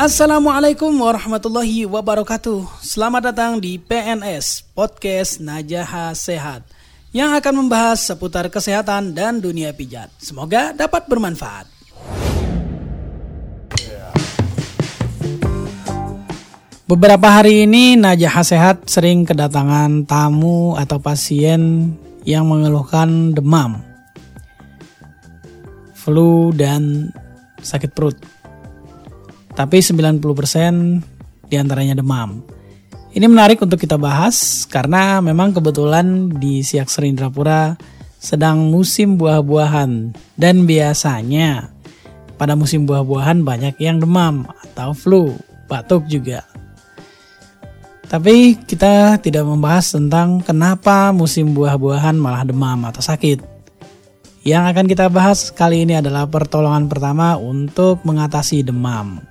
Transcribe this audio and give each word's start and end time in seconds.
Assalamualaikum 0.00 0.88
warahmatullahi 0.88 1.84
wabarakatuh. 1.84 2.64
Selamat 2.80 3.28
datang 3.28 3.60
di 3.60 3.76
PNS 3.76 4.64
Podcast 4.72 5.36
Najaha 5.36 6.16
Sehat 6.16 6.64
yang 7.12 7.36
akan 7.36 7.60
membahas 7.60 8.00
seputar 8.00 8.48
kesehatan 8.48 9.12
dan 9.12 9.36
dunia 9.36 9.68
pijat. 9.76 10.08
Semoga 10.16 10.72
dapat 10.72 11.04
bermanfaat. 11.04 11.68
Beberapa 16.88 17.28
hari 17.28 17.68
ini 17.68 18.00
Najaha 18.00 18.40
Sehat 18.40 18.88
sering 18.88 19.28
kedatangan 19.28 20.08
tamu 20.08 20.72
atau 20.80 20.96
pasien 21.04 21.92
yang 22.24 22.48
mengeluhkan 22.48 23.36
demam, 23.36 23.84
flu, 25.92 26.48
dan 26.56 27.12
sakit 27.60 27.92
perut. 27.92 28.41
Tapi 29.52 29.84
90% 29.84 31.48
di 31.52 31.56
antaranya 31.60 32.00
demam. 32.00 32.40
Ini 33.12 33.28
menarik 33.28 33.60
untuk 33.60 33.76
kita 33.76 34.00
bahas 34.00 34.64
karena 34.64 35.20
memang 35.20 35.52
kebetulan 35.52 36.32
di 36.32 36.64
Siak 36.64 36.88
Serindrapura 36.88 37.76
sedang 38.16 38.72
musim 38.72 39.20
buah-buahan 39.20 40.16
dan 40.40 40.64
biasanya 40.64 41.68
pada 42.40 42.56
musim 42.56 42.88
buah-buahan 42.88 43.44
banyak 43.44 43.76
yang 43.84 44.00
demam 44.00 44.48
atau 44.48 44.96
flu, 44.96 45.36
batuk 45.68 46.08
juga. 46.08 46.48
Tapi 48.08 48.56
kita 48.64 49.20
tidak 49.20 49.44
membahas 49.44 49.92
tentang 49.92 50.40
kenapa 50.40 51.12
musim 51.12 51.52
buah-buahan 51.52 52.16
malah 52.16 52.48
demam 52.48 52.80
atau 52.88 53.04
sakit. 53.04 53.51
Yang 54.42 54.64
akan 54.74 54.86
kita 54.90 55.06
bahas 55.06 55.54
kali 55.54 55.86
ini 55.86 56.02
adalah 56.02 56.26
pertolongan 56.26 56.90
pertama 56.90 57.38
untuk 57.38 58.02
mengatasi 58.02 58.66
demam. 58.66 59.22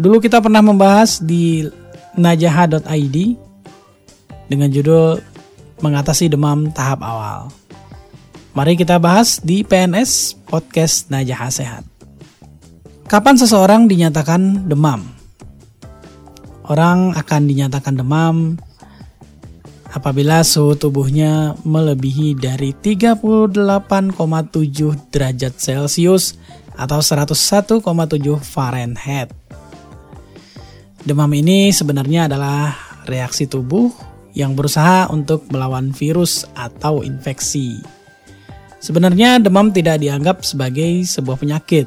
Dulu 0.00 0.24
kita 0.24 0.40
pernah 0.40 0.64
membahas 0.64 1.20
di 1.20 1.68
najaha.id 2.16 3.16
dengan 4.48 4.68
judul 4.72 5.20
Mengatasi 5.84 6.32
Demam 6.32 6.72
Tahap 6.72 7.04
Awal. 7.04 7.52
Mari 8.56 8.80
kita 8.80 8.96
bahas 8.96 9.36
di 9.44 9.60
PNS 9.60 10.32
Podcast 10.48 11.12
Najaha 11.12 11.48
Sehat. 11.52 11.84
Kapan 13.04 13.36
seseorang 13.36 13.84
dinyatakan 13.84 14.64
demam? 14.64 15.04
Orang 16.64 17.12
akan 17.12 17.42
dinyatakan 17.44 18.00
demam 18.00 18.56
apabila 19.90 20.46
suhu 20.46 20.78
tubuhnya 20.78 21.58
melebihi 21.66 22.38
dari 22.38 22.70
38,7 22.74 23.52
derajat 25.10 25.54
Celcius 25.58 26.38
atau 26.78 27.02
101,7 27.02 27.82
Fahrenheit. 28.40 29.34
Demam 31.00 31.32
ini 31.32 31.72
sebenarnya 31.74 32.30
adalah 32.30 32.76
reaksi 33.08 33.48
tubuh 33.48 33.90
yang 34.36 34.54
berusaha 34.54 35.10
untuk 35.10 35.48
melawan 35.50 35.90
virus 35.90 36.46
atau 36.54 37.02
infeksi. 37.02 37.82
Sebenarnya 38.80 39.42
demam 39.42 39.74
tidak 39.74 40.00
dianggap 40.00 40.40
sebagai 40.40 41.04
sebuah 41.04 41.36
penyakit, 41.36 41.84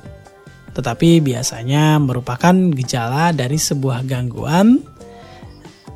tetapi 0.78 1.22
biasanya 1.26 1.98
merupakan 1.98 2.54
gejala 2.74 3.34
dari 3.34 3.58
sebuah 3.58 4.06
gangguan 4.06 4.82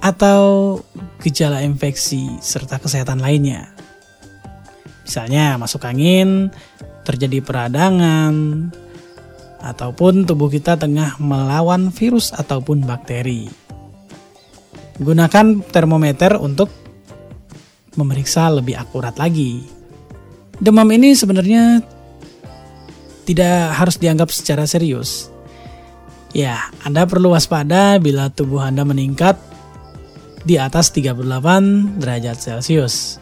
atau 0.01 0.77
gejala 1.23 1.65
infeksi 1.65 2.29
serta 2.41 2.77
kesehatan 2.77 3.19
lainnya. 3.19 3.71
Misalnya 5.07 5.55
masuk 5.55 5.87
angin, 5.87 6.51
terjadi 7.07 7.39
peradangan, 7.39 8.67
ataupun 9.63 10.27
tubuh 10.27 10.51
kita 10.51 10.77
tengah 10.77 11.17
melawan 11.17 11.89
virus 11.89 12.35
ataupun 12.35 12.83
bakteri. 12.83 13.49
Gunakan 14.97 15.61
termometer 15.69 16.35
untuk 16.41 16.73
memeriksa 17.95 18.49
lebih 18.49 18.77
akurat 18.77 19.15
lagi. 19.17 19.65
Demam 20.57 20.89
ini 20.89 21.13
sebenarnya 21.13 21.81
tidak 23.25 23.77
harus 23.77 23.95
dianggap 24.02 24.30
secara 24.33 24.65
serius. 24.65 25.30
Ya, 26.33 26.69
Anda 26.86 27.05
perlu 27.07 27.33
waspada 27.33 27.97
bila 28.02 28.30
tubuh 28.33 28.61
Anda 28.61 28.83
meningkat 28.83 29.37
di 30.47 30.55
atas 30.55 30.95
38 30.95 31.99
derajat 31.99 32.39
Celcius 32.39 33.19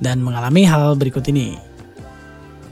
dan 0.00 0.24
mengalami 0.24 0.64
hal 0.64 0.96
berikut 0.96 1.20
ini. 1.28 1.60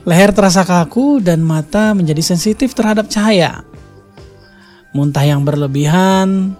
Leher 0.01 0.33
terasa 0.33 0.65
kaku 0.65 1.21
dan 1.21 1.45
mata 1.45 1.93
menjadi 1.93 2.25
sensitif 2.25 2.73
terhadap 2.73 3.05
cahaya. 3.05 3.61
Muntah 4.97 5.21
yang 5.21 5.45
berlebihan, 5.45 6.57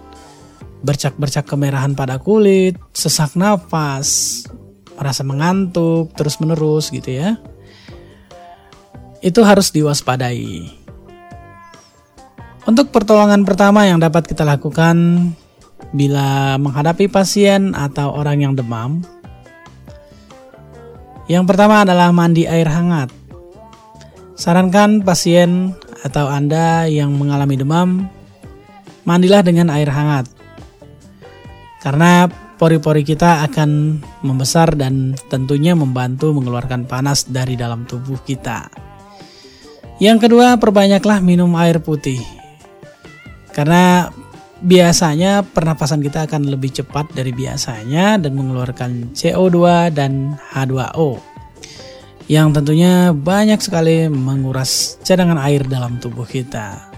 bercak-bercak 0.86 1.42
kemerahan 1.42 1.98
pada 1.98 2.22
kulit, 2.22 2.78
sesak 2.94 3.34
nafas, 3.34 4.46
merasa 4.94 5.26
mengantuk 5.26 6.14
terus-menerus 6.14 6.94
gitu 6.94 7.18
ya. 7.18 7.34
Itu 9.18 9.42
harus 9.42 9.74
diwaspadai. 9.74 10.70
Untuk 12.62 12.94
pertolongan 12.94 13.42
pertama 13.42 13.90
yang 13.90 13.98
dapat 13.98 14.22
kita 14.22 14.46
lakukan 14.46 15.34
bila 15.90 16.54
menghadapi 16.62 17.10
pasien 17.10 17.74
atau 17.74 18.14
orang 18.14 18.46
yang 18.46 18.54
demam, 18.54 19.02
yang 21.26 21.48
pertama 21.48 21.82
adalah 21.82 22.14
mandi 22.14 22.46
air 22.46 22.70
hangat. 22.70 23.10
Sarankan 24.38 25.02
pasien 25.02 25.74
atau 26.02 26.26
Anda 26.26 26.90
yang 26.90 27.14
mengalami 27.14 27.54
demam, 27.58 28.10
mandilah 29.06 29.42
dengan 29.42 29.70
air 29.70 29.86
hangat. 29.88 30.26
Karena 31.82 32.26
pori-pori 32.58 33.02
kita 33.02 33.42
akan 33.46 34.02
membesar 34.22 34.74
dan 34.78 35.18
tentunya 35.30 35.74
membantu 35.74 36.30
mengeluarkan 36.30 36.86
panas 36.86 37.26
dari 37.26 37.58
dalam 37.58 37.86
tubuh 37.86 38.22
kita. 38.22 38.70
Yang 40.02 40.26
kedua, 40.26 40.58
perbanyaklah 40.58 41.22
minum 41.22 41.54
air 41.58 41.78
putih. 41.78 42.18
Karena 43.50 44.10
biasanya 44.62 45.42
pernapasan 45.42 45.98
kita 45.98 46.30
akan 46.30 46.46
lebih 46.46 46.70
cepat 46.82 47.10
dari 47.12 47.34
biasanya 47.34 48.16
dan 48.16 48.32
mengeluarkan 48.38 49.10
CO2 49.12 49.90
dan 49.90 50.38
H2O 50.54 51.32
yang 52.30 52.54
tentunya 52.54 53.10
banyak 53.10 53.58
sekali 53.58 54.06
menguras 54.06 54.96
cadangan 55.02 55.36
air 55.42 55.66
dalam 55.66 55.98
tubuh 55.98 56.24
kita. 56.24 56.88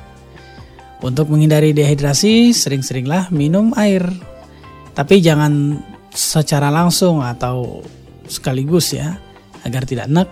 Untuk 1.05 1.29
menghindari 1.29 1.77
dehidrasi, 1.77 2.55
sering-seringlah 2.55 3.29
minum 3.35 3.75
air. 3.77 4.07
Tapi 4.95 5.21
jangan 5.21 5.83
secara 6.15 6.71
langsung 6.71 7.21
atau 7.21 7.83
sekaligus 8.31 8.95
ya, 8.97 9.19
agar 9.67 9.85
tidak 9.85 10.09
enak. 10.09 10.29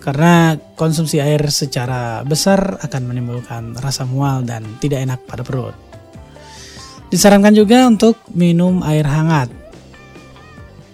Karena 0.00 0.56
konsumsi 0.74 1.20
air 1.20 1.44
secara 1.52 2.24
besar 2.24 2.80
akan 2.80 3.02
menimbulkan 3.04 3.76
rasa 3.76 4.08
mual 4.08 4.42
dan 4.48 4.64
tidak 4.80 5.04
enak 5.04 5.20
pada 5.28 5.44
perut. 5.44 5.76
Disarankan 7.12 7.52
juga 7.52 7.84
untuk 7.84 8.16
minum 8.32 8.80
air 8.80 9.04
hangat 9.04 9.60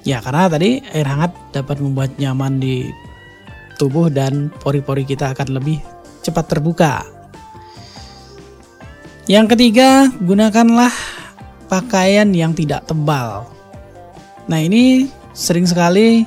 Ya 0.07 0.23
karena 0.23 0.47
tadi 0.47 0.79
air 0.95 1.03
hangat 1.03 1.35
dapat 1.51 1.83
membuat 1.83 2.15
nyaman 2.15 2.63
di 2.63 2.87
tubuh 3.75 4.07
dan 4.07 4.55
pori-pori 4.63 5.03
kita 5.03 5.35
akan 5.35 5.59
lebih 5.59 5.83
cepat 6.23 6.47
terbuka. 6.47 7.03
Yang 9.27 9.59
ketiga, 9.59 10.07
gunakanlah 10.23 10.95
pakaian 11.67 12.31
yang 12.31 12.55
tidak 12.55 12.87
tebal. 12.87 13.51
Nah 14.47 14.63
ini 14.63 15.11
sering 15.35 15.67
sekali 15.67 16.23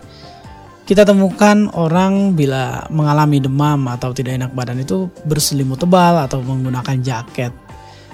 kita 0.90 1.06
temukan 1.06 1.70
orang 1.78 2.34
bila 2.34 2.90
mengalami 2.90 3.38
demam 3.38 3.86
atau 3.94 4.10
tidak 4.10 4.42
enak 4.42 4.52
badan 4.58 4.82
itu 4.82 5.06
berselimut 5.30 5.78
tebal 5.78 6.18
atau 6.18 6.42
menggunakan 6.42 6.98
jaket. 7.06 7.54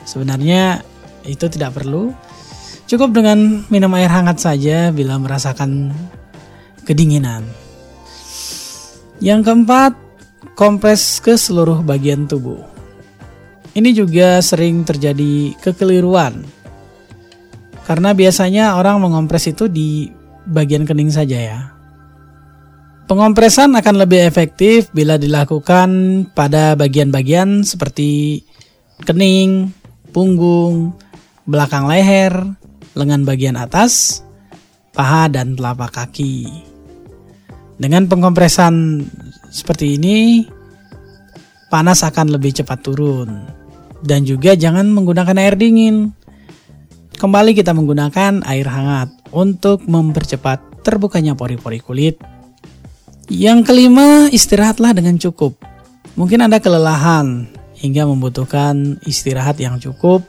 Sebenarnya 0.03 0.83
itu 1.23 1.47
tidak 1.47 1.79
perlu 1.79 2.11
Cukup 2.85 3.17
dengan 3.17 3.65
minum 3.73 3.89
air 3.97 4.13
hangat 4.13 4.37
saja 4.45 4.93
bila 4.93 5.17
merasakan 5.17 5.89
kedinginan. 6.85 7.41
Yang 9.17 9.41
keempat, 9.49 9.97
kompres 10.53 11.17
ke 11.17 11.33
seluruh 11.33 11.81
bagian 11.81 12.29
tubuh. 12.29 12.61
Ini 13.73 13.89
juga 13.89 14.37
sering 14.45 14.85
terjadi 14.85 15.57
kekeliruan. 15.65 16.45
Karena 17.89 18.13
biasanya 18.13 18.77
orang 18.77 19.01
mengompres 19.01 19.49
itu 19.49 19.65
di 19.65 20.13
bagian 20.45 20.85
kening 20.85 21.09
saja 21.09 21.37
ya. 21.41 21.59
Pengompresan 23.05 23.77
akan 23.77 24.01
lebih 24.01 24.25
efektif 24.25 24.89
bila 24.89 25.21
dilakukan 25.21 25.89
pada 26.33 26.73
bagian-bagian 26.73 27.61
seperti 27.61 28.41
kening, 29.05 29.69
punggung, 30.09 30.89
belakang 31.45 31.85
leher, 31.85 32.33
lengan 32.97 33.21
bagian 33.21 33.61
atas, 33.61 34.25
paha 34.97 35.29
dan 35.29 35.53
telapak 35.53 35.93
kaki. 35.93 36.49
Dengan 37.77 38.09
pengkompresan 38.09 39.05
seperti 39.53 40.01
ini, 40.01 40.49
panas 41.69 42.01
akan 42.01 42.33
lebih 42.33 42.57
cepat 42.57 42.81
turun 42.81 43.45
dan 44.01 44.25
juga 44.25 44.57
jangan 44.57 44.89
menggunakan 44.89 45.37
air 45.37 45.53
dingin. 45.53 46.09
Kembali 47.21 47.53
kita 47.53 47.69
menggunakan 47.69 48.41
air 48.49 48.65
hangat 48.65 49.13
untuk 49.29 49.85
mempercepat 49.85 50.81
terbukanya 50.81 51.37
pori-pori 51.37 51.77
kulit. 51.77 52.17
Yang 53.25 53.59
kelima, 53.65 54.29
istirahatlah 54.29 54.93
dengan 54.93 55.17
cukup. 55.17 55.57
Mungkin 56.13 56.45
Anda 56.45 56.61
kelelahan 56.61 57.49
hingga 57.75 58.05
membutuhkan 58.05 59.01
istirahat 59.03 59.57
yang 59.57 59.81
cukup 59.81 60.21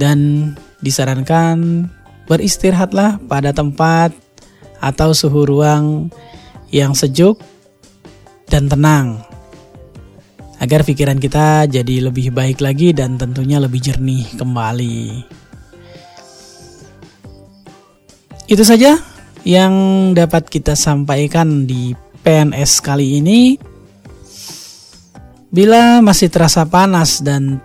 dan 0.00 0.52
disarankan 0.80 1.86
beristirahatlah 2.24 3.20
pada 3.28 3.52
tempat 3.52 4.16
atau 4.80 5.12
suhu 5.12 5.44
ruang 5.44 6.08
yang 6.72 6.96
sejuk 6.96 7.36
dan 8.48 8.66
tenang 8.66 9.20
agar 10.60 10.84
pikiran 10.84 11.16
kita 11.16 11.68
jadi 11.68 12.12
lebih 12.12 12.32
baik 12.32 12.60
lagi 12.60 12.92
dan 12.92 13.16
tentunya 13.16 13.60
lebih 13.60 13.80
jernih 13.80 14.24
kembali. 14.36 15.24
Itu 18.50 18.66
saja 18.66 18.98
yang 19.46 19.72
dapat 20.12 20.48
kita 20.48 20.76
sampaikan 20.76 21.64
di 21.68 21.92
PNS 22.20 22.80
kali 22.84 23.22
ini. 23.22 23.56
Bila 25.50 25.98
masih 25.98 26.30
terasa 26.30 26.62
panas 26.66 27.20
dan 27.20 27.58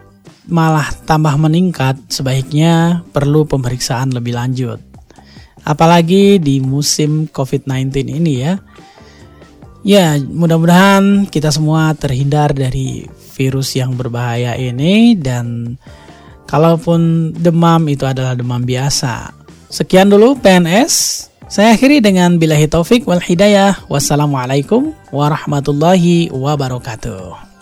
malah 0.50 0.89
tambah 1.06 1.38
meningkat, 1.38 2.01
sebaiknya 2.10 3.06
perlu 3.13 3.45
pemeriksaan 3.45 4.10
lebih 4.10 4.33
lanjut. 4.33 4.81
Apalagi 5.66 6.42
di 6.42 6.62
musim 6.62 7.25
COVID-19 7.30 7.94
ini 8.10 8.33
ya 8.42 8.54
Ya, 9.86 10.18
mudah-mudahan 10.18 11.30
kita 11.30 11.54
semua 11.54 11.94
terhindar 11.94 12.57
dari 12.57 13.06
virus 13.38 13.78
yang 13.78 13.94
berbahaya 13.94 14.57
ini 14.57 15.13
dan 15.13 15.78
kalaupun 16.50 17.30
demam 17.38 17.86
itu 17.86 18.01
adalah 18.01 18.33
demam 18.33 18.66
biasa. 18.66 19.30
Sekian 19.69 20.10
dulu 20.10 20.42
PNS. 20.42 21.30
Saya 21.56 21.72
akhiri 21.72 22.04
dengan 22.04 22.36
bilahi 22.36 22.68
taufik 22.68 23.07
wal 23.07 23.24
hidayah. 23.24 23.80
Wassalamualaikum 23.88 24.92
warahmatullahi 25.07 26.28
wabarakatuh. 26.36 27.55